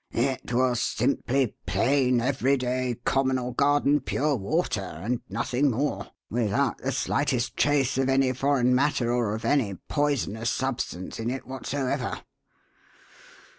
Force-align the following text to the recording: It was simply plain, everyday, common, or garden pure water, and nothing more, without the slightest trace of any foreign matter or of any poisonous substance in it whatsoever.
It 0.13 0.51
was 0.51 0.81
simply 0.81 1.53
plain, 1.67 2.21
everyday, 2.21 2.95
common, 3.05 3.37
or 3.37 3.53
garden 3.53 3.99
pure 3.99 4.35
water, 4.35 4.81
and 4.81 5.21
nothing 5.29 5.69
more, 5.69 6.07
without 6.27 6.79
the 6.79 6.91
slightest 6.91 7.55
trace 7.55 7.99
of 7.99 8.09
any 8.09 8.33
foreign 8.33 8.73
matter 8.73 9.11
or 9.13 9.35
of 9.35 9.45
any 9.45 9.75
poisonous 9.89 10.49
substance 10.49 11.19
in 11.19 11.29
it 11.29 11.45
whatsoever. 11.45 12.19